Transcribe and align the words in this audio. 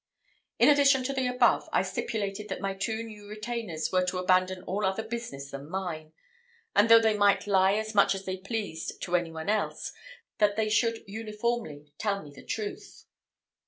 In 0.57 0.67
addition 0.67 1.03
to 1.03 1.13
the 1.13 1.27
above, 1.27 1.69
I 1.71 1.83
stipulated 1.83 2.49
that 2.49 2.59
my 2.59 2.73
two 2.73 3.03
new 3.03 3.27
retainers 3.27 3.91
were 3.91 4.03
to 4.07 4.17
abandon 4.17 4.63
all 4.63 4.83
other 4.83 5.03
business 5.03 5.51
than 5.51 5.69
mine; 5.69 6.11
and 6.75 6.89
though 6.89 6.97
they 6.99 7.15
might 7.15 7.45
lie 7.45 7.73
as 7.73 7.93
much 7.93 8.15
as 8.15 8.25
they 8.25 8.37
pleased 8.37 8.99
to 9.03 9.15
any 9.15 9.29
one 9.31 9.47
else, 9.47 9.91
that 10.39 10.55
they 10.55 10.69
should 10.69 11.03
uniformly 11.05 11.93
tell 11.99 12.23
me 12.23 12.31
the 12.33 12.41
truth. 12.43 13.05